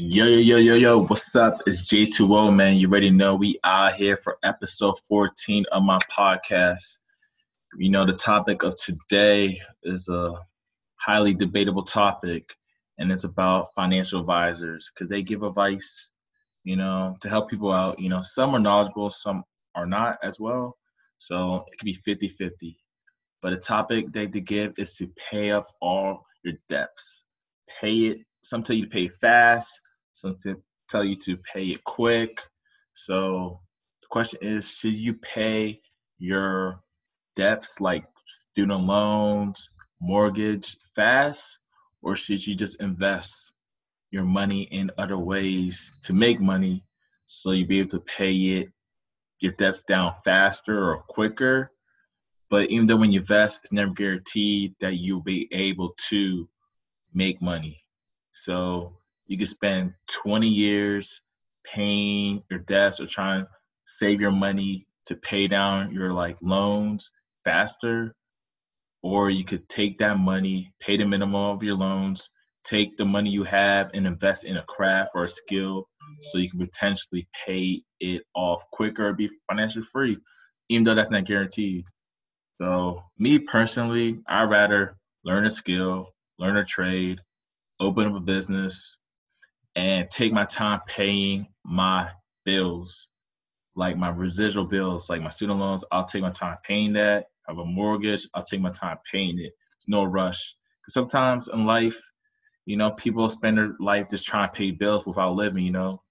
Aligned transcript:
Yo, 0.00 0.26
yo, 0.26 0.38
yo, 0.38 0.58
yo, 0.58 0.74
yo, 0.76 0.98
what's 1.06 1.34
up? 1.34 1.60
It's 1.66 1.82
J2O, 1.82 2.54
man. 2.54 2.76
You 2.76 2.86
already 2.86 3.10
know 3.10 3.34
we 3.34 3.58
are 3.64 3.92
here 3.92 4.16
for 4.16 4.38
episode 4.44 4.96
14 5.08 5.66
of 5.72 5.82
my 5.82 5.98
podcast. 6.08 6.98
You 7.76 7.90
know, 7.90 8.06
the 8.06 8.12
topic 8.12 8.62
of 8.62 8.76
today 8.76 9.60
is 9.82 10.08
a 10.08 10.34
highly 10.94 11.34
debatable 11.34 11.82
topic, 11.82 12.54
and 12.98 13.10
it's 13.10 13.24
about 13.24 13.74
financial 13.74 14.20
advisors 14.20 14.88
because 14.94 15.10
they 15.10 15.20
give 15.20 15.42
advice, 15.42 16.12
you 16.62 16.76
know, 16.76 17.16
to 17.20 17.28
help 17.28 17.50
people 17.50 17.72
out. 17.72 17.98
You 17.98 18.08
know, 18.08 18.22
some 18.22 18.54
are 18.54 18.60
knowledgeable, 18.60 19.10
some 19.10 19.42
are 19.74 19.86
not 19.86 20.18
as 20.22 20.38
well. 20.38 20.78
So 21.18 21.64
it 21.72 21.76
could 21.76 21.86
be 21.86 21.94
50 22.04 22.28
50. 22.28 22.78
But 23.42 23.50
the 23.50 23.56
topic 23.56 24.12
they 24.12 24.28
to 24.28 24.40
give 24.40 24.74
is 24.78 24.94
to 24.98 25.10
pay 25.28 25.50
up 25.50 25.74
all 25.80 26.24
your 26.44 26.54
debts. 26.68 27.24
Pay 27.80 27.94
it. 28.06 28.18
Some 28.44 28.62
tell 28.62 28.76
you 28.76 28.84
to 28.84 28.88
pay 28.90 29.08
fast, 29.08 29.80
some 30.18 30.36
tell 30.88 31.04
you 31.04 31.14
to 31.16 31.36
pay 31.36 31.66
it 31.66 31.84
quick. 31.84 32.42
So 32.94 33.60
the 34.02 34.08
question 34.08 34.40
is 34.42 34.68
should 34.68 34.94
you 34.94 35.14
pay 35.14 35.80
your 36.18 36.80
debts 37.36 37.80
like 37.80 38.04
student 38.26 38.84
loans, 38.84 39.70
mortgage 40.00 40.76
fast, 40.96 41.60
or 42.02 42.16
should 42.16 42.44
you 42.44 42.56
just 42.56 42.80
invest 42.80 43.52
your 44.10 44.24
money 44.24 44.62
in 44.72 44.90
other 44.98 45.18
ways 45.18 45.90
to 46.02 46.12
make 46.12 46.40
money 46.40 46.82
so 47.26 47.52
you'll 47.52 47.68
be 47.68 47.78
able 47.78 47.90
to 47.90 48.00
pay 48.00 48.32
it 48.32 48.72
your 49.40 49.52
debts 49.52 49.84
down 49.84 50.14
faster 50.24 50.90
or 50.90 51.02
quicker? 51.02 51.70
But 52.50 52.70
even 52.70 52.86
though 52.86 52.96
when 52.96 53.12
you 53.12 53.20
invest, 53.20 53.60
it's 53.62 53.72
never 53.72 53.92
guaranteed 53.92 54.74
that 54.80 54.96
you'll 54.96 55.22
be 55.22 55.48
able 55.52 55.94
to 56.08 56.48
make 57.14 57.40
money. 57.40 57.84
So 58.32 58.97
you 59.28 59.38
could 59.38 59.48
spend 59.48 59.92
20 60.08 60.48
years 60.48 61.20
paying 61.64 62.42
your 62.50 62.60
debts 62.60 63.00
or 63.00 63.06
trying 63.06 63.42
to 63.42 63.48
save 63.86 64.20
your 64.20 64.30
money 64.30 64.86
to 65.06 65.14
pay 65.16 65.46
down 65.46 65.92
your 65.92 66.12
like 66.12 66.36
loans 66.42 67.10
faster 67.44 68.14
or 69.02 69.30
you 69.30 69.44
could 69.44 69.68
take 69.68 69.98
that 69.98 70.18
money 70.18 70.72
pay 70.80 70.96
the 70.96 71.04
minimum 71.04 71.34
of 71.34 71.62
your 71.62 71.76
loans 71.76 72.30
take 72.64 72.96
the 72.96 73.04
money 73.04 73.30
you 73.30 73.44
have 73.44 73.90
and 73.94 74.06
invest 74.06 74.44
in 74.44 74.56
a 74.56 74.64
craft 74.64 75.10
or 75.14 75.24
a 75.24 75.28
skill 75.28 75.88
so 76.20 76.38
you 76.38 76.50
can 76.50 76.58
potentially 76.58 77.26
pay 77.46 77.82
it 78.00 78.22
off 78.34 78.62
quicker 78.72 79.12
be 79.12 79.30
financially 79.48 79.84
free 79.84 80.16
even 80.70 80.84
though 80.84 80.94
that's 80.94 81.10
not 81.10 81.24
guaranteed. 81.24 81.84
So 82.60 83.02
me 83.18 83.38
personally 83.38 84.18
i'd 84.26 84.50
rather 84.50 84.96
learn 85.24 85.46
a 85.46 85.50
skill 85.50 86.08
learn 86.38 86.56
a 86.56 86.64
trade 86.64 87.20
open 87.80 88.06
up 88.06 88.16
a 88.16 88.20
business 88.20 88.98
and 89.78 90.10
take 90.10 90.32
my 90.32 90.44
time 90.44 90.80
paying 90.88 91.46
my 91.64 92.10
bills, 92.44 93.06
like 93.76 93.96
my 93.96 94.08
residual 94.08 94.64
bills, 94.64 95.08
like 95.08 95.22
my 95.22 95.28
student 95.28 95.60
loans. 95.60 95.84
I'll 95.92 96.04
take 96.04 96.22
my 96.22 96.32
time 96.32 96.56
paying 96.66 96.92
that. 96.94 97.26
I 97.46 97.52
have 97.52 97.58
a 97.58 97.64
mortgage. 97.64 98.26
I'll 98.34 98.42
take 98.42 98.60
my 98.60 98.72
time 98.72 98.96
paying 99.10 99.38
it. 99.38 99.52
It's 99.76 99.86
no 99.86 100.02
rush. 100.02 100.56
Because 100.80 100.94
sometimes 100.94 101.46
in 101.46 101.64
life, 101.64 101.96
you 102.66 102.76
know, 102.76 102.90
people 102.90 103.28
spend 103.28 103.56
their 103.56 103.76
life 103.78 104.10
just 104.10 104.26
trying 104.26 104.48
to 104.48 104.52
pay 104.52 104.72
bills 104.72 105.06
without 105.06 105.36
living. 105.36 105.62
You 105.62 105.70
know, 105.70 106.02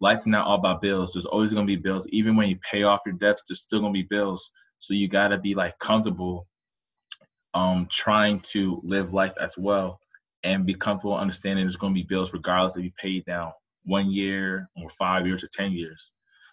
life 0.00 0.20
is 0.20 0.26
not 0.26 0.46
all 0.46 0.60
about 0.60 0.80
bills. 0.80 1.12
There's 1.12 1.26
always 1.26 1.52
gonna 1.52 1.66
be 1.66 1.74
bills. 1.74 2.06
Even 2.12 2.36
when 2.36 2.48
you 2.48 2.58
pay 2.58 2.84
off 2.84 3.00
your 3.04 3.16
debts, 3.16 3.42
there's 3.48 3.58
still 3.58 3.80
gonna 3.80 3.92
be 3.92 4.06
bills. 4.08 4.52
So 4.78 4.94
you 4.94 5.08
gotta 5.08 5.36
be 5.36 5.56
like 5.56 5.76
comfortable, 5.80 6.46
um, 7.54 7.88
trying 7.90 8.38
to 8.52 8.80
live 8.84 9.12
life 9.12 9.34
as 9.42 9.58
well 9.58 9.98
and 10.46 10.64
be 10.64 10.74
comfortable 10.74 11.16
understanding 11.16 11.64
there's 11.64 11.76
going 11.76 11.92
to 11.92 12.00
be 12.00 12.06
bills 12.06 12.32
regardless 12.32 12.76
if 12.76 12.84
you 12.84 12.92
pay 12.98 13.20
down 13.20 13.52
one 13.84 14.10
year 14.10 14.68
or 14.80 14.88
five 14.90 15.26
years 15.26 15.42
or 15.42 15.48
10 15.48 15.72
years. 15.72 16.12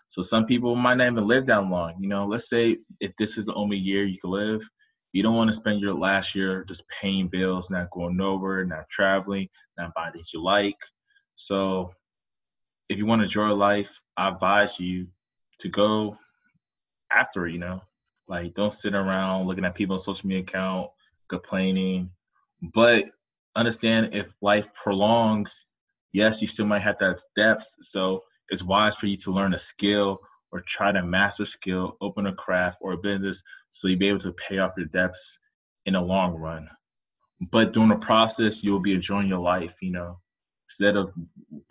So 0.10 0.22
some 0.22 0.46
people 0.46 0.76
might 0.76 0.98
not 0.98 1.12
even 1.12 1.28
live 1.28 1.46
that 1.46 1.64
long. 1.66 1.96
You 2.00 2.08
know, 2.08 2.26
let's 2.26 2.50
say 2.50 2.78
if 3.00 3.16
this 3.18 3.38
is 3.38 3.46
the 3.46 3.54
only 3.54 3.78
year 3.78 4.06
you 4.06 4.20
can 4.20 4.32
live, 4.32 4.68
you 5.12 5.22
don't 5.22 5.36
want 5.36 5.50
to 5.50 5.56
spend 5.56 5.80
your 5.80 5.94
last 5.94 6.34
year 6.34 6.64
just 6.68 6.84
paying 6.90 7.28
bills, 7.28 7.70
not 7.70 7.92
going 7.92 8.18
nowhere, 8.18 8.66
not 8.66 8.90
traveling, 8.90 9.48
not 9.78 9.94
buying 9.94 10.14
things 10.14 10.32
you 10.34 10.44
like. 10.44 10.78
So 11.36 11.92
if 12.90 12.98
you 12.98 13.06
want 13.06 13.20
to 13.20 13.26
enjoy 13.26 13.50
life, 13.50 13.90
I 14.18 14.30
advise 14.30 14.80
you 14.80 15.08
to 15.59 15.70
go 15.70 16.18
after, 17.12 17.46
it, 17.48 17.53
you 17.53 17.59
know, 17.59 17.82
like 18.28 18.56
don't 18.56 18.74
sit 18.74 18.96
around 18.96 19.46
looking 19.46 19.66
at 19.66 19.76
people's 19.76 20.06
social 20.06 20.28
media 20.28 20.44
account, 20.44 20.90
complaining, 21.30 22.09
but 22.74 23.06
understand 23.56 24.14
if 24.14 24.28
life 24.41 24.74
prolongs, 24.74 25.66
yes, 26.12 26.41
you 26.41 26.47
still 26.47 26.66
might 26.66 26.81
have 26.81 26.97
that 27.00 27.22
depth. 27.36 27.66
So 27.81 28.24
it's 28.50 28.64
wise 28.64 28.96
for 28.96 29.08
you 29.08 29.18
to 29.18 29.31
learn 29.31 29.53
a 29.53 29.58
skill 29.58 30.19
or 30.52 30.62
try 30.62 30.91
to 30.91 31.03
master 31.03 31.46
skill, 31.46 31.97
open 32.02 32.28
a 32.28 32.34
craft 32.34 32.78
or 32.81 32.94
a 32.94 32.97
business 32.97 33.41
so 33.72 33.88
you'll 33.88 34.00
be 34.00 34.09
able 34.09 34.19
to 34.19 34.34
pay 34.34 34.59
off 34.59 34.74
your 34.78 34.88
debts 34.88 35.40
in 35.86 35.94
the 35.94 36.02
long 36.02 36.36
run. 36.36 36.69
But 37.52 37.74
during 37.74 37.90
the 37.90 37.96
process, 37.96 38.64
you'll 38.64 38.80
be 38.80 38.94
enjoying 38.94 39.28
your 39.28 39.40
life, 39.40 39.75
you 39.81 39.91
know, 39.91 40.20
instead 40.68 40.96
of 40.96 41.12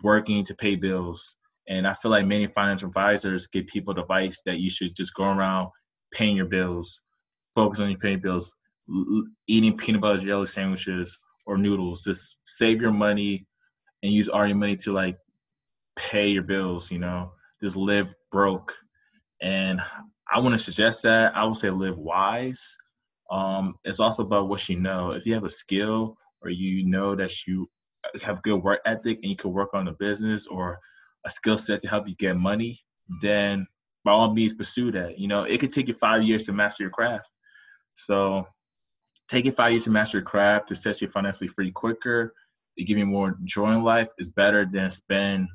working 0.01 0.43
to 0.45 0.55
pay 0.55 0.75
bills. 0.75 1.35
And 1.67 1.87
I 1.87 1.93
feel 1.93 2.11
like 2.11 2.25
many 2.25 2.45
financial 2.45 2.89
advisors 2.89 3.47
give 3.47 3.67
people 3.67 3.97
advice 3.97 4.41
that 4.45 4.59
you 4.59 4.69
should 4.69 4.95
just 4.95 5.13
go 5.13 5.23
around 5.23 5.69
paying 6.11 6.35
your 6.35 6.45
bills, 6.45 6.99
focus 7.55 7.79
on 7.79 7.89
your 7.89 7.99
paying 7.99 8.19
bills, 8.19 8.53
eating 9.47 9.77
peanut 9.77 10.01
butter 10.01 10.19
jelly 10.19 10.45
sandwiches, 10.45 11.17
or 11.45 11.57
noodles. 11.57 12.03
Just 12.03 12.37
save 12.45 12.81
your 12.81 12.91
money 12.91 13.45
and 14.01 14.13
use 14.13 14.29
all 14.29 14.45
your 14.45 14.55
money 14.55 14.75
to 14.77 14.93
like 14.93 15.17
pay 15.95 16.29
your 16.29 16.43
bills, 16.43 16.91
you 16.91 16.99
know, 16.99 17.31
just 17.61 17.75
live 17.75 18.13
broke. 18.31 18.75
And 19.41 19.81
I 20.33 20.39
want 20.39 20.53
to 20.53 20.59
suggest 20.59 21.03
that 21.03 21.35
I 21.35 21.43
would 21.45 21.57
say 21.57 21.69
live 21.69 21.97
wise. 21.97 22.75
Um, 23.31 23.75
it's 23.83 23.99
also 23.99 24.23
about 24.23 24.47
what 24.47 24.67
you 24.69 24.79
know. 24.79 25.11
If 25.11 25.25
you 25.25 25.33
have 25.33 25.43
a 25.43 25.49
skill 25.49 26.17
or 26.41 26.49
you 26.49 26.85
know 26.85 27.15
that 27.15 27.31
you 27.47 27.69
have 28.21 28.43
good 28.43 28.61
work 28.61 28.79
ethic 28.85 29.19
and 29.21 29.29
you 29.31 29.35
can 29.35 29.51
work 29.51 29.73
on 29.73 29.87
a 29.87 29.93
business 29.93 30.47
or 30.47 30.79
a 31.25 31.29
skill 31.29 31.57
set 31.57 31.81
to 31.81 31.87
help 31.87 32.07
you 32.07 32.15
get 32.15 32.35
money, 32.35 32.79
then 33.21 33.65
by 34.03 34.11
all 34.11 34.33
means 34.33 34.53
pursue 34.53 34.91
that. 34.91 35.17
You 35.17 35.27
know, 35.27 35.43
it 35.43 35.59
could 35.59 35.71
take 35.71 35.87
you 35.87 35.93
five 35.93 36.23
years 36.23 36.45
to 36.45 36.53
master 36.53 36.83
your 36.83 36.91
craft. 36.91 37.29
So 37.95 38.45
taking 39.33 39.51
five 39.51 39.71
years 39.71 39.85
to 39.85 39.89
master 39.89 40.19
your 40.19 40.25
craft 40.25 40.67
to 40.67 40.75
set 40.75 41.01
you 41.01 41.07
financially 41.07 41.47
free 41.47 41.71
quicker, 41.71 42.35
to 42.77 42.83
give 42.83 42.99
you 42.99 43.05
more 43.05 43.35
joy 43.43 43.71
in 43.71 43.83
life 43.83 44.09
is 44.19 44.29
better 44.29 44.63
than 44.71 44.91
spend 44.91 45.47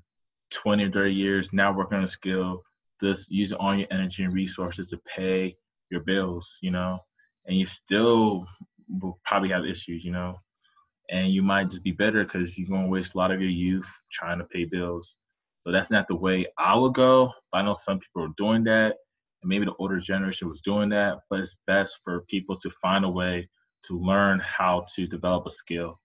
20 0.50 0.84
or 0.84 0.90
30 0.90 1.14
years 1.14 1.52
now 1.52 1.72
working 1.72 1.98
on 1.98 2.02
a 2.02 2.08
skill, 2.08 2.64
just 3.00 3.30
using 3.30 3.56
all 3.58 3.76
your 3.76 3.86
energy 3.92 4.24
and 4.24 4.32
resources 4.32 4.88
to 4.88 4.98
pay 5.16 5.54
your 5.90 6.00
bills, 6.00 6.58
you 6.60 6.72
know, 6.72 6.98
and 7.46 7.56
you 7.56 7.66
still 7.66 8.48
will 9.00 9.20
probably 9.24 9.50
have 9.50 9.64
issues, 9.64 10.04
you 10.04 10.10
know, 10.10 10.40
and 11.08 11.30
you 11.30 11.42
might 11.42 11.70
just 11.70 11.84
be 11.84 11.92
better 11.92 12.24
because 12.24 12.58
you're 12.58 12.68
going 12.68 12.82
to 12.82 12.90
waste 12.90 13.14
a 13.14 13.18
lot 13.18 13.30
of 13.30 13.40
your 13.40 13.50
youth 13.50 13.88
trying 14.10 14.38
to 14.38 14.44
pay 14.44 14.64
bills. 14.64 15.14
So 15.64 15.70
that's 15.70 15.90
not 15.90 16.08
the 16.08 16.16
way 16.16 16.46
I 16.58 16.76
would 16.76 16.94
go. 16.94 17.32
But 17.52 17.58
I 17.58 17.62
know 17.62 17.74
some 17.74 18.00
people 18.00 18.24
are 18.24 18.34
doing 18.36 18.64
that, 18.64 18.96
and 19.42 19.48
maybe 19.48 19.66
the 19.66 19.74
older 19.78 20.00
generation 20.00 20.48
was 20.48 20.62
doing 20.62 20.88
that. 20.88 21.18
But 21.30 21.40
it's 21.40 21.56
best 21.68 21.96
for 22.02 22.24
people 22.28 22.58
to 22.58 22.70
find 22.82 23.04
a 23.04 23.08
way 23.08 23.48
to 23.86 23.98
learn 23.98 24.40
how 24.40 24.84
to 24.94 25.06
develop 25.06 25.46
a 25.46 25.50
skill. 25.50 26.00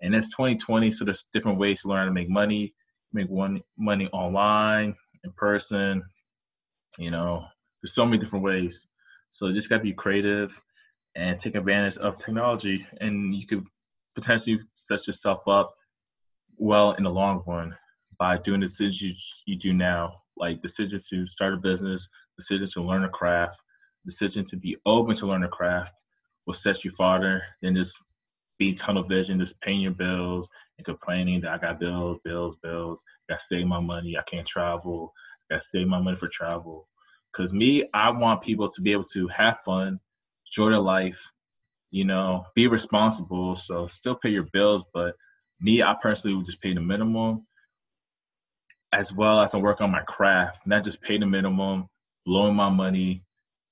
And 0.00 0.14
it's 0.14 0.28
2020, 0.28 0.90
so 0.90 1.04
there's 1.04 1.26
different 1.32 1.58
ways 1.58 1.82
to 1.82 1.88
learn 1.88 2.06
to 2.06 2.12
make 2.12 2.28
money, 2.28 2.74
make 3.12 3.28
one 3.28 3.60
money 3.76 4.08
online, 4.12 4.94
in 5.24 5.32
person. 5.32 6.02
You 6.98 7.10
know, 7.10 7.44
there's 7.82 7.94
so 7.94 8.04
many 8.04 8.18
different 8.18 8.44
ways. 8.44 8.86
So 9.30 9.46
you 9.46 9.54
just 9.54 9.68
gotta 9.68 9.82
be 9.82 9.92
creative 9.92 10.52
and 11.16 11.38
take 11.38 11.54
advantage 11.54 11.96
of 11.98 12.18
technology, 12.18 12.86
and 13.00 13.34
you 13.34 13.46
could 13.46 13.64
potentially 14.14 14.60
set 14.74 15.06
yourself 15.06 15.46
up 15.48 15.74
well 16.56 16.92
in 16.92 17.04
the 17.04 17.10
long 17.10 17.42
run 17.46 17.74
by 18.18 18.36
doing 18.38 18.60
the 18.60 18.66
decisions 18.66 19.02
you, 19.46 19.54
you 19.54 19.58
do 19.58 19.72
now, 19.72 20.22
like 20.36 20.62
decisions 20.62 21.08
to 21.08 21.26
start 21.26 21.54
a 21.54 21.56
business, 21.56 22.08
decisions 22.36 22.72
to 22.72 22.82
learn 22.82 23.04
a 23.04 23.08
craft, 23.08 23.56
decision 24.04 24.44
to 24.44 24.56
be 24.56 24.76
open 24.86 25.14
to 25.14 25.26
learn 25.26 25.44
a 25.44 25.48
craft, 25.48 25.90
will 26.48 26.54
set 26.54 26.82
you 26.82 26.90
farther 26.92 27.42
than 27.60 27.76
just 27.76 27.94
be 28.58 28.72
tunnel 28.72 29.04
vision, 29.04 29.38
just 29.38 29.60
paying 29.60 29.82
your 29.82 29.92
bills 29.92 30.48
and 30.78 30.84
complaining 30.86 31.42
that 31.42 31.52
I 31.52 31.58
got 31.58 31.78
bills, 31.78 32.18
bills, 32.24 32.56
bills. 32.62 33.04
Got 33.28 33.40
to 33.40 33.44
save 33.46 33.66
my 33.66 33.80
money. 33.80 34.16
I 34.16 34.22
can't 34.22 34.46
travel. 34.46 35.12
Got 35.50 35.60
to 35.60 35.66
save 35.70 35.88
my 35.88 36.00
money 36.00 36.16
for 36.16 36.28
travel. 36.28 36.88
Because 37.30 37.52
me, 37.52 37.84
I 37.92 38.08
want 38.10 38.40
people 38.40 38.70
to 38.70 38.80
be 38.80 38.92
able 38.92 39.04
to 39.12 39.28
have 39.28 39.58
fun, 39.62 40.00
enjoy 40.46 40.70
their 40.70 40.80
life, 40.80 41.18
you 41.90 42.06
know, 42.06 42.46
be 42.54 42.66
responsible. 42.66 43.54
So 43.54 43.86
still 43.86 44.14
pay 44.14 44.30
your 44.30 44.46
bills, 44.54 44.82
but 44.94 45.14
me, 45.60 45.82
I 45.82 45.94
personally 46.00 46.34
would 46.34 46.46
just 46.46 46.62
pay 46.62 46.72
the 46.72 46.80
minimum 46.80 47.46
as 48.94 49.12
well 49.12 49.38
as 49.40 49.54
I 49.54 49.58
work 49.58 49.82
on 49.82 49.90
my 49.90 50.00
craft, 50.00 50.66
not 50.66 50.82
just 50.82 51.02
pay 51.02 51.18
the 51.18 51.26
minimum, 51.26 51.90
blowing 52.24 52.54
my 52.54 52.70
money, 52.70 53.22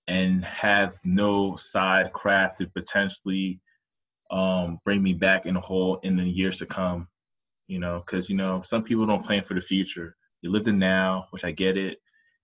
and 0.08 0.44
have 0.44 0.94
no 1.04 1.56
side 1.56 2.12
craft 2.12 2.58
to 2.58 2.66
potentially 2.66 3.60
um, 4.30 4.78
bring 4.84 5.02
me 5.02 5.12
back 5.14 5.46
in 5.46 5.54
the 5.54 5.60
hole 5.60 5.98
in 6.02 6.16
the 6.16 6.24
years 6.24 6.58
to 6.58 6.66
come. 6.66 7.08
you 7.68 7.78
know, 7.78 8.02
because 8.04 8.28
you 8.28 8.36
know 8.36 8.60
some 8.62 8.82
people 8.82 9.06
don't 9.06 9.24
plan 9.24 9.42
for 9.44 9.54
the 9.54 9.60
future. 9.60 10.16
You 10.42 10.50
live 10.50 10.64
the 10.64 10.72
now, 10.72 11.26
which 11.30 11.44
I 11.44 11.52
get 11.52 11.76
it, 11.76 11.98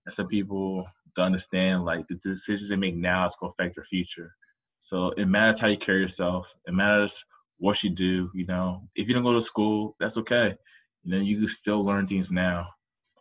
and 0.05 0.13
some 0.13 0.27
people 0.27 0.87
don't 1.15 1.27
understand 1.27 1.83
like 1.83 2.07
the 2.07 2.15
decisions 2.15 2.69
they 2.69 2.75
make 2.75 2.95
now 2.95 3.25
is 3.25 3.35
gonna 3.39 3.51
affect 3.51 3.75
their 3.75 3.85
future. 3.85 4.33
So 4.79 5.09
it 5.11 5.25
matters 5.27 5.59
how 5.59 5.67
you 5.67 5.77
carry 5.77 6.01
yourself. 6.01 6.53
It 6.67 6.73
matters 6.73 7.25
what 7.59 7.83
you 7.83 7.89
do. 7.89 8.29
You 8.33 8.45
know, 8.47 8.87
if 8.95 9.07
you 9.07 9.13
don't 9.13 9.23
go 9.23 9.33
to 9.33 9.41
school, 9.41 9.95
that's 9.99 10.17
okay. 10.17 10.55
You 11.03 11.11
know, 11.11 11.21
you 11.21 11.37
can 11.39 11.47
still 11.47 11.83
learn 11.85 12.07
things 12.07 12.31
now. 12.31 12.67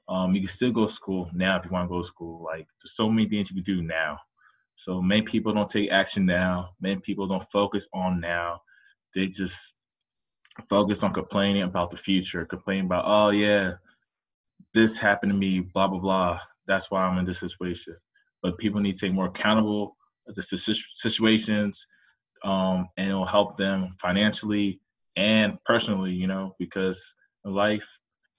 Um, 0.09 0.35
you 0.35 0.41
can 0.41 0.49
still 0.51 0.73
go 0.73 0.87
to 0.87 0.93
school 0.93 1.31
now 1.33 1.57
if 1.57 1.65
you 1.65 1.71
want 1.71 1.87
to 1.87 1.95
go 1.95 2.01
to 2.03 2.07
school. 2.07 2.45
Like 2.45 2.67
there's 2.83 2.97
so 2.97 3.09
many 3.09 3.29
things 3.29 3.51
you 3.51 3.63
can 3.63 3.77
do 3.77 3.83
now. 3.83 4.19
So 4.85 5.01
many 5.01 5.23
people 5.23 5.53
don't 5.53 5.71
take 5.71 5.93
action 5.93 6.27
now. 6.27 6.71
Many 6.81 6.97
people 7.01 7.29
don't 7.29 7.49
focus 7.53 7.87
on 7.95 8.21
now. 8.21 8.63
They 9.15 9.27
just 9.27 9.75
focus 10.69 11.05
on 11.05 11.13
complaining 11.13 11.63
about 11.63 11.91
the 11.91 11.97
future, 11.97 12.45
complaining 12.45 12.87
about, 12.87 13.05
oh 13.07 13.31
yeah, 13.31 13.75
this 14.75 14.99
happened 14.99 15.31
to 15.33 15.39
me, 15.39 15.61
blah 15.61 15.87
blah 15.87 16.01
blah. 16.01 16.41
That's 16.67 16.91
why 16.91 17.03
I'm 17.03 17.19
in 17.19 17.25
this 17.25 17.39
situation. 17.39 17.97
But 18.43 18.59
people 18.59 18.81
need 18.81 18.95
to 18.95 19.07
take 19.07 19.13
more 19.13 19.27
accountable 19.27 19.97
the 20.27 20.43
situations, 20.95 21.87
um, 22.45 22.89
and 22.97 23.09
it'll 23.09 23.25
help 23.25 23.57
them 23.57 23.95
financially 24.01 24.81
and 25.15 25.63
personally. 25.65 26.13
You 26.13 26.27
know, 26.27 26.57
because 26.59 27.15
life, 27.45 27.87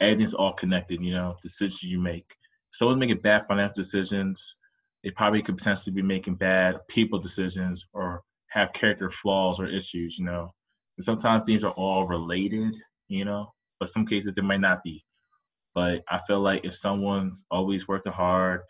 everything's 0.01 0.33
all 0.33 0.53
connected. 0.53 0.99
You 0.99 1.13
know, 1.13 1.37
decisions 1.41 1.83
you 1.83 1.99
make. 1.99 2.35
Someone's 2.71 2.99
making 2.99 3.21
bad 3.21 3.47
financial 3.47 3.75
decisions. 3.75 4.57
They 5.03 5.11
probably 5.11 5.41
could 5.41 5.57
potentially 5.57 5.93
be 5.93 6.01
making 6.01 6.35
bad 6.35 6.79
people 6.87 7.19
decisions 7.19 7.85
or 7.93 8.21
have 8.49 8.73
character 8.73 9.11
flaws 9.11 9.59
or 9.59 9.67
issues. 9.67 10.17
You 10.17 10.25
know, 10.25 10.53
and 10.97 11.03
sometimes 11.03 11.45
these 11.45 11.63
are 11.63 11.71
all 11.71 12.07
related, 12.07 12.75
you 13.07 13.25
know, 13.25 13.53
but 13.79 13.89
some 13.89 14.05
cases 14.05 14.33
they 14.35 14.41
might 14.41 14.61
not 14.61 14.83
be. 14.83 15.03
But 15.75 16.03
I 16.09 16.19
feel 16.27 16.39
like 16.39 16.65
if 16.65 16.75
someone's 16.75 17.41
always 17.49 17.87
working 17.87 18.11
hard, 18.11 18.61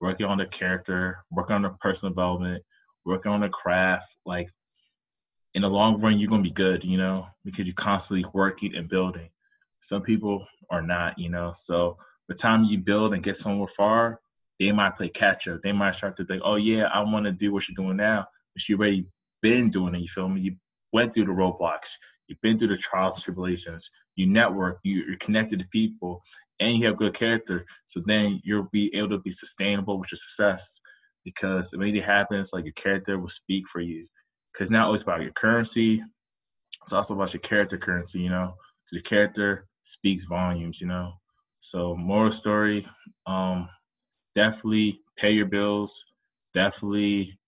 working 0.00 0.26
on 0.26 0.38
their 0.38 0.46
character, 0.46 1.24
working 1.30 1.56
on 1.56 1.62
their 1.62 1.76
personal 1.80 2.12
development, 2.12 2.62
working 3.04 3.32
on 3.32 3.40
their 3.40 3.48
craft, 3.50 4.06
like 4.24 4.48
in 5.54 5.62
the 5.62 5.68
long 5.68 6.00
run, 6.00 6.18
you're 6.18 6.30
gonna 6.30 6.42
be 6.42 6.50
good, 6.50 6.84
you 6.84 6.96
know, 6.96 7.26
because 7.44 7.66
you're 7.66 7.74
constantly 7.74 8.24
working 8.32 8.74
and 8.76 8.88
building. 8.88 9.28
Some 9.80 10.02
people 10.02 10.46
are 10.70 10.82
not, 10.82 11.18
you 11.18 11.28
know. 11.28 11.52
So 11.52 11.98
the 12.28 12.34
time 12.34 12.64
you 12.64 12.78
build 12.78 13.12
and 13.12 13.22
get 13.22 13.36
somewhere 13.36 13.68
far, 13.68 14.20
they 14.62 14.72
might 14.72 14.96
play 14.96 15.08
catch 15.08 15.48
up. 15.48 15.60
They 15.62 15.72
might 15.72 15.94
start 15.94 16.16
to 16.16 16.24
think, 16.24 16.42
oh 16.44 16.54
yeah, 16.56 16.84
I 16.84 17.00
want 17.00 17.24
to 17.24 17.32
do 17.32 17.52
what 17.52 17.68
you're 17.68 17.84
doing 17.84 17.96
now, 17.96 18.26
but 18.54 18.68
you 18.68 18.76
already 18.76 19.06
been 19.40 19.70
doing 19.70 19.94
it. 19.94 20.02
You 20.02 20.08
feel 20.08 20.28
me? 20.28 20.40
You 20.40 20.56
went 20.92 21.12
through 21.12 21.26
the 21.26 21.32
roadblocks, 21.32 21.88
you've 22.28 22.40
been 22.42 22.56
through 22.56 22.68
the 22.68 22.76
trials 22.76 23.14
and 23.14 23.24
tribulations, 23.24 23.90
you 24.14 24.26
network, 24.26 24.78
you're 24.84 25.16
connected 25.16 25.58
to 25.58 25.64
people, 25.72 26.22
and 26.60 26.76
you 26.76 26.86
have 26.86 26.96
good 26.96 27.14
character. 27.14 27.64
So 27.86 28.00
then 28.06 28.40
you'll 28.44 28.68
be 28.72 28.94
able 28.94 29.08
to 29.10 29.18
be 29.18 29.32
sustainable 29.32 29.98
with 29.98 30.12
your 30.12 30.18
success 30.18 30.80
because 31.24 31.72
if 31.72 31.80
anything 31.80 32.02
happens, 32.02 32.50
like 32.52 32.64
your 32.64 32.74
character 32.74 33.18
will 33.18 33.28
speak 33.28 33.66
for 33.68 33.80
you. 33.80 34.06
Because 34.52 34.70
now 34.70 34.92
it's 34.92 35.02
about 35.02 35.22
your 35.22 35.32
currency, 35.32 36.02
it's 36.84 36.92
also 36.92 37.14
about 37.14 37.32
your 37.32 37.40
character 37.40 37.78
currency, 37.78 38.20
you 38.20 38.30
know. 38.30 38.54
The 38.92 39.00
character 39.00 39.66
speaks 39.82 40.24
volumes, 40.24 40.80
you 40.80 40.86
know. 40.86 41.14
So 41.60 41.96
moral 41.96 42.30
story, 42.30 42.86
um, 43.26 43.68
definitely 44.34 45.00
pay 45.16 45.32
your 45.32 45.46
bills, 45.46 46.04
definitely 46.54 47.38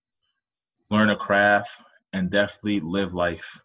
learn 0.89 1.09
a 1.09 1.15
craft, 1.15 1.71
and 2.13 2.29
definitely 2.29 2.79
live 2.79 3.13
life. 3.13 3.59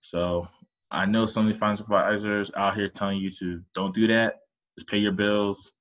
So 0.00 0.46
I 0.90 1.06
know 1.06 1.26
some 1.26 1.46
of 1.46 1.52
the 1.52 1.58
financial 1.58 1.84
advisors 1.84 2.50
out 2.56 2.76
here 2.76 2.88
telling 2.88 3.18
you 3.18 3.30
to 3.38 3.62
don't 3.74 3.94
do 3.94 4.06
that. 4.08 4.36
Just 4.76 4.88
pay 4.88 4.98
your 4.98 5.12
bills, 5.12 5.72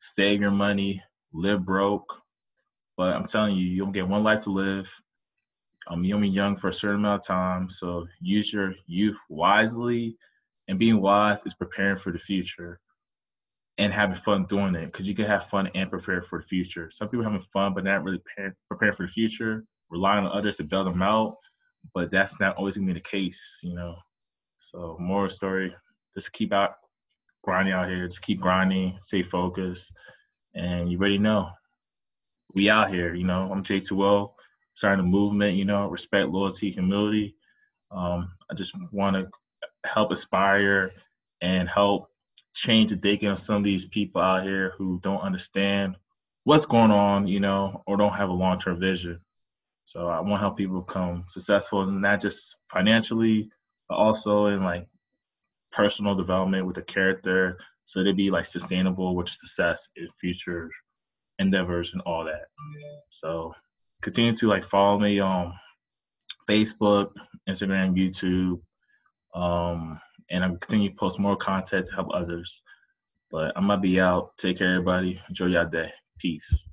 save 0.00 0.40
your 0.40 0.50
money, 0.50 1.02
live 1.32 1.64
broke. 1.64 2.22
But 2.96 3.14
I'm 3.14 3.26
telling 3.26 3.56
you, 3.56 3.66
you 3.66 3.82
don't 3.82 3.92
get 3.92 4.08
one 4.08 4.22
life 4.24 4.44
to 4.44 4.50
live. 4.50 4.88
Um, 5.88 6.02
you're 6.02 6.16
only 6.16 6.28
young 6.28 6.56
for 6.56 6.68
a 6.68 6.72
certain 6.72 7.00
amount 7.00 7.22
of 7.22 7.26
time, 7.26 7.68
so 7.68 8.06
use 8.20 8.52
your 8.52 8.74
youth 8.86 9.16
wisely. 9.28 10.16
And 10.68 10.78
being 10.78 11.00
wise 11.00 11.44
is 11.46 11.54
preparing 11.54 11.98
for 11.98 12.10
the 12.10 12.18
future 12.18 12.80
and 13.78 13.92
having 13.92 14.16
fun 14.16 14.46
doing 14.46 14.74
it 14.74 14.86
because 14.86 15.06
you 15.06 15.14
can 15.14 15.26
have 15.26 15.48
fun 15.48 15.70
and 15.74 15.90
prepare 15.90 16.22
for 16.22 16.40
the 16.40 16.46
future. 16.46 16.88
Some 16.90 17.08
people 17.08 17.24
having 17.24 17.44
fun 17.52 17.74
but 17.74 17.84
not 17.84 18.02
really 18.02 18.22
preparing 18.68 18.94
for 18.94 19.06
the 19.06 19.12
future, 19.12 19.64
relying 19.90 20.24
on 20.24 20.36
others 20.36 20.56
to 20.56 20.64
bail 20.64 20.84
them 20.84 21.02
out 21.02 21.36
but 21.94 22.10
that's 22.10 22.38
not 22.40 22.56
always 22.56 22.76
gonna 22.76 22.86
be 22.86 22.92
the 22.94 23.00
case, 23.00 23.58
you 23.62 23.74
know. 23.74 23.96
So 24.58 24.96
moral 25.00 25.30
story, 25.30 25.74
just 26.14 26.32
keep 26.32 26.52
out 26.52 26.74
grinding 27.44 27.74
out 27.74 27.88
here, 27.88 28.08
just 28.08 28.22
keep 28.22 28.40
grinding, 28.40 28.96
stay 29.00 29.22
focused, 29.22 29.92
and 30.54 30.90
you 30.90 30.98
already 30.98 31.18
know. 31.18 31.50
We 32.54 32.70
out 32.70 32.90
here, 32.90 33.14
you 33.14 33.24
know. 33.24 33.50
I'm 33.52 33.62
J2O, 33.62 34.32
starting 34.74 35.04
a 35.04 35.08
movement, 35.08 35.56
you 35.56 35.64
know, 35.64 35.88
respect, 35.88 36.28
loyalty, 36.28 36.70
humility. 36.70 37.36
Um, 37.90 38.32
I 38.50 38.54
just 38.54 38.72
want 38.92 39.16
to 39.16 39.28
help 39.84 40.10
aspire 40.10 40.92
and 41.40 41.68
help 41.68 42.10
change 42.56 42.90
the 42.90 42.96
thinking 42.96 43.28
of 43.28 43.38
some 43.38 43.56
of 43.56 43.64
these 43.64 43.84
people 43.84 44.20
out 44.20 44.42
here 44.42 44.72
who 44.78 44.98
don't 45.02 45.20
understand 45.20 45.94
what's 46.44 46.64
going 46.64 46.90
on, 46.90 47.28
you 47.28 47.38
know, 47.38 47.82
or 47.86 47.96
don't 47.96 48.14
have 48.14 48.30
a 48.30 48.32
long 48.32 48.58
term 48.58 48.80
vision. 48.80 49.20
So 49.84 50.08
I 50.08 50.20
want 50.20 50.34
to 50.34 50.38
help 50.38 50.56
people 50.56 50.80
become 50.80 51.24
successful, 51.28 51.86
not 51.86 52.20
just 52.20 52.56
financially, 52.72 53.50
but 53.88 53.96
also 53.96 54.46
in 54.46 54.64
like 54.64 54.88
personal 55.70 56.14
development 56.14 56.66
with 56.66 56.76
the 56.76 56.82
character, 56.82 57.58
so 57.84 58.02
they 58.02 58.12
be 58.12 58.30
like 58.30 58.46
sustainable 58.46 59.14
with 59.14 59.28
success 59.28 59.88
in 59.96 60.08
future 60.18 60.70
endeavors 61.38 61.92
and 61.92 62.02
all 62.02 62.24
that. 62.24 62.46
So 63.10 63.54
continue 64.02 64.34
to 64.36 64.48
like 64.48 64.64
follow 64.64 64.98
me 64.98 65.20
on 65.20 65.52
Facebook, 66.48 67.10
Instagram, 67.48 67.94
YouTube, 67.94 68.60
um, 69.34 70.00
and 70.30 70.44
I'm 70.44 70.58
continue 70.58 70.90
to 70.90 70.96
post 70.96 71.18
more 71.18 71.36
content 71.36 71.86
to 71.86 71.94
help 71.94 72.08
others. 72.12 72.62
But 73.30 73.52
I'm 73.56 73.66
gonna 73.66 73.80
be 73.80 74.00
out. 74.00 74.36
Take 74.36 74.58
care, 74.58 74.74
everybody. 74.74 75.20
Enjoy 75.28 75.46
your 75.46 75.64
day. 75.64 75.90
Peace. 76.18 76.66